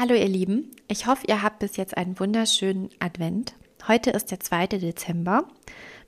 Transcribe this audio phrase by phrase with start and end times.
[0.00, 3.52] Hallo ihr Lieben, ich hoffe, ihr habt bis jetzt einen wunderschönen Advent.
[3.86, 4.68] Heute ist der 2.
[4.68, 5.46] Dezember,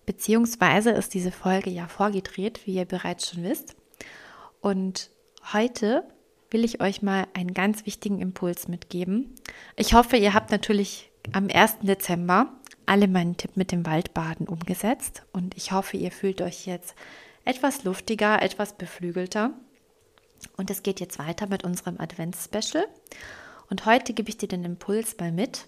[0.07, 3.77] beziehungsweise ist diese Folge ja vorgedreht, wie ihr bereits schon wisst.
[4.62, 5.11] Und
[5.52, 6.09] heute
[6.51, 9.34] will ich euch mal einen ganz wichtigen Impuls mitgeben.
[9.77, 11.80] Ich hoffe, ihr habt natürlich am 1.
[11.83, 12.51] Dezember
[12.87, 16.95] alle meinen Tipp mit dem Waldbaden umgesetzt und ich hoffe, ihr fühlt euch jetzt
[17.45, 19.51] etwas luftiger, etwas beflügelter.
[20.56, 22.87] Und es geht jetzt weiter mit unserem Advents-Special.
[23.73, 25.65] Und heute gebe ich dir den Impuls mal mit.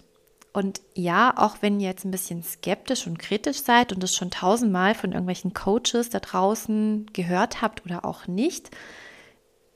[0.53, 4.29] Und ja, auch wenn ihr jetzt ein bisschen skeptisch und kritisch seid und es schon
[4.29, 8.69] tausendmal von irgendwelchen Coaches da draußen gehört habt oder auch nicht,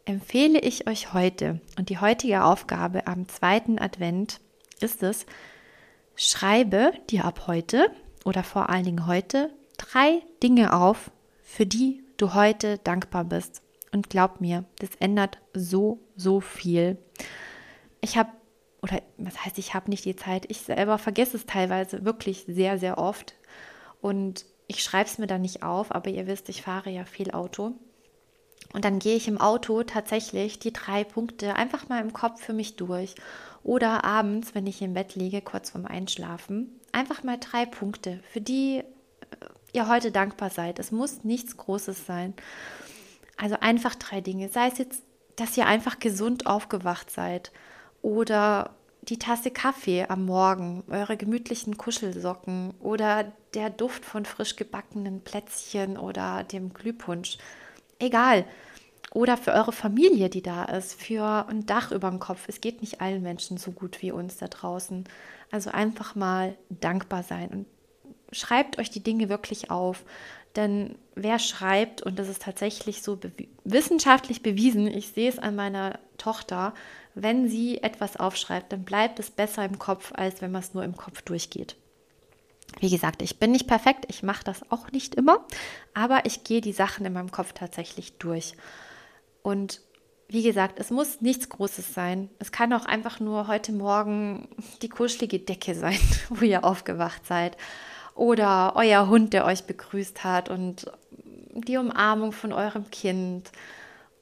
[0.06, 4.42] empfehle ich euch heute und die heutige Aufgabe am zweiten Advent
[4.80, 5.26] ist es,
[6.16, 7.90] schreibe dir ab heute
[8.26, 9.50] oder vor allen Dingen heute
[9.80, 11.10] drei Dinge auf,
[11.42, 13.64] für die du heute dankbar bist.
[13.92, 17.00] Und glaub mir, das ändert so, so viel.
[18.02, 18.30] Ich habe,
[18.82, 22.78] oder was heißt, ich habe nicht die Zeit, ich selber vergesse es teilweise wirklich sehr,
[22.78, 23.36] sehr oft.
[24.02, 27.32] Und ich schreibe es mir dann nicht auf, aber ihr wisst, ich fahre ja viel
[27.32, 27.74] Auto.
[28.74, 32.54] Und dann gehe ich im Auto tatsächlich die drei Punkte einfach mal im Kopf für
[32.54, 33.16] mich durch.
[33.64, 38.42] Oder abends, wenn ich im Bett liege, kurz vorm Einschlafen, einfach mal drei Punkte, für
[38.42, 38.84] die äh,
[39.74, 40.78] ihr heute dankbar seid.
[40.80, 42.36] Es muss nichts Großes sein.
[43.38, 44.50] Also einfach drei Dinge.
[44.50, 45.02] Sei es jetzt,
[45.36, 47.52] dass ihr einfach gesund aufgewacht seid
[48.02, 55.22] oder die Tasse Kaffee am Morgen, eure gemütlichen Kuschelsocken oder der Duft von frisch gebackenen
[55.22, 57.38] Plätzchen oder dem Glühpunsch.
[57.98, 58.46] Egal.
[59.12, 62.46] Oder für eure Familie, die da ist, für ein Dach über dem Kopf.
[62.48, 65.06] Es geht nicht allen Menschen so gut wie uns da draußen.
[65.50, 67.66] Also einfach mal dankbar sein und
[68.32, 70.04] schreibt euch die Dinge wirklich auf.
[70.56, 73.32] Denn wer schreibt, und das ist tatsächlich so bew
[73.72, 76.74] wissenschaftlich bewiesen, ich sehe es an meiner Tochter,
[77.16, 80.84] wenn sie etwas aufschreibt, dann bleibt es besser im Kopf, als wenn man es nur
[80.84, 81.76] im Kopf durchgeht.
[82.80, 85.46] Wie gesagt, ich bin nicht perfekt, ich mache das auch nicht immer,
[85.94, 88.54] aber ich gehe die Sachen in meinem Kopf tatsächlich durch.
[89.42, 89.82] Und
[90.28, 92.30] wie gesagt, es muss nichts Großes sein.
[92.38, 94.48] Es kann auch einfach nur heute Morgen
[94.84, 97.58] die kuschelige Decke sein, wo ihr aufgewacht seid.
[98.14, 100.86] Oder euer Hund, der euch begrüßt hat und
[101.54, 103.52] die Umarmung von eurem Kind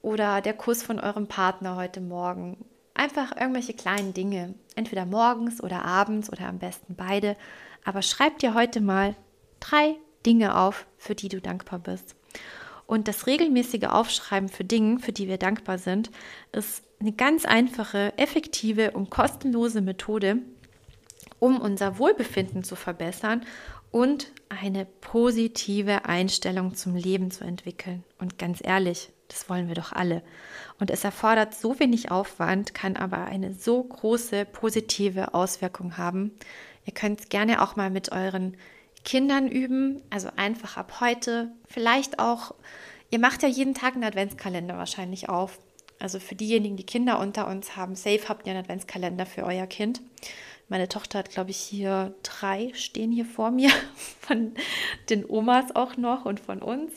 [0.02, 2.58] oder der Kuss von eurem Partner heute Morgen.
[2.94, 7.36] Einfach irgendwelche kleinen Dinge, entweder morgens oder abends oder am besten beide.
[7.84, 9.16] Aber schreib dir heute mal
[9.60, 9.96] drei
[10.26, 12.16] Dinge auf, für die du dankbar bist.
[12.86, 16.10] Und das regelmäßige Aufschreiben für Dinge, für die wir dankbar sind,
[16.54, 20.38] ist eine ganz einfache, effektive und kostenlose Methode,
[21.40, 23.46] um unser Wohlbefinden zu verbessern
[23.92, 28.03] und eine positive Einstellung zum Leben zu entwickeln.
[28.20, 30.22] Und ganz ehrlich, das wollen wir doch alle.
[30.80, 36.31] Und es erfordert so wenig Aufwand, kann aber eine so große positive Auswirkung haben.
[36.86, 38.56] Ihr könnt es gerne auch mal mit euren
[39.03, 41.52] Kindern üben, also einfach ab heute.
[41.68, 42.54] Vielleicht auch,
[43.09, 45.59] ihr macht ja jeden Tag einen Adventskalender wahrscheinlich auf.
[46.00, 49.66] Also für diejenigen, die Kinder unter uns haben, safe habt ihr einen Adventskalender für euer
[49.66, 50.02] Kind.
[50.70, 53.70] Meine Tochter hat, glaube ich, hier drei stehen hier vor mir,
[54.20, 54.54] von
[55.10, 56.94] den Omas auch noch und von uns.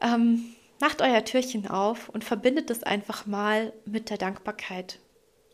[0.00, 4.98] Ähm, macht euer Türchen auf und verbindet es einfach mal mit der Dankbarkeit.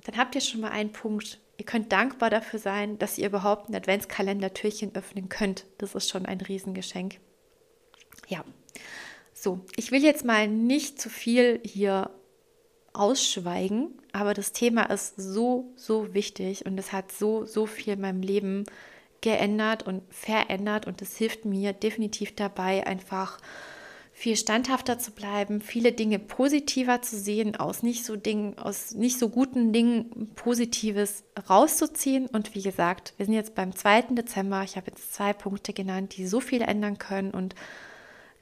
[0.05, 1.39] Dann habt ihr schon mal einen Punkt.
[1.57, 5.65] Ihr könnt dankbar dafür sein, dass ihr überhaupt ein Adventskalender-Türchen öffnen könnt.
[5.79, 7.19] Das ist schon ein Riesengeschenk.
[8.29, 8.45] Ja,
[9.41, 12.11] so, ich will jetzt mal nicht zu viel hier
[12.93, 18.01] ausschweigen, aber das Thema ist so, so wichtig und es hat so, so viel in
[18.01, 18.65] meinem Leben
[19.21, 23.39] geändert und verändert und es hilft mir definitiv dabei, einfach
[24.19, 29.17] viel standhafter zu bleiben, viele Dinge positiver zu sehen, aus nicht so Dingen, aus nicht
[29.17, 32.27] so guten Dingen Positives rauszuziehen.
[32.27, 34.03] Und wie gesagt, wir sind jetzt beim 2.
[34.11, 34.65] Dezember.
[34.65, 37.55] Ich habe jetzt zwei Punkte genannt, die so viel ändern können und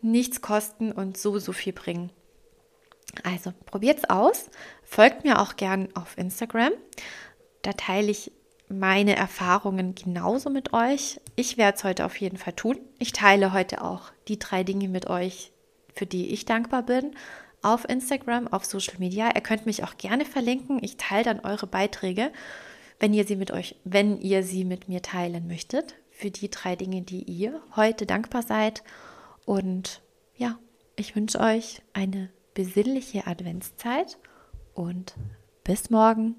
[0.01, 2.11] nichts kosten und so, so viel bringen.
[3.23, 4.51] Also probiert es aus.
[4.83, 6.73] Folgt mir auch gern auf Instagram.
[7.63, 8.33] Da teile ich
[8.69, 11.21] meine Erfahrungen genauso mit euch.
[11.37, 12.79] Ich werde es heute auf jeden Fall tun.
[12.99, 15.53] Ich teile heute auch die drei Dinge mit euch,
[15.95, 17.15] für die ich dankbar bin,
[17.63, 19.35] auf Instagram, auf Social Media.
[19.35, 20.83] Ihr könnt mich auch gerne verlinken.
[20.83, 22.33] Ich teile dann eure Beiträge,
[22.99, 26.77] wenn ihr sie mit euch, wenn ihr sie mit mir teilen möchtet, für die drei
[26.77, 28.83] Dinge, die ihr heute dankbar seid.
[29.45, 30.01] Und
[30.37, 30.59] ja,
[30.97, 34.19] ich wünsche euch eine besinnliche Adventszeit
[34.73, 35.15] und
[35.63, 36.37] bis morgen.